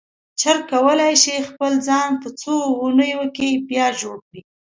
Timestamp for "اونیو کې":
2.79-3.47